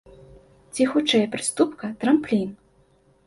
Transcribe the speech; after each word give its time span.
Ці 0.77 0.87
хутчэй 0.93 1.27
прыступка, 1.35 1.91
трамплін? 2.05 2.49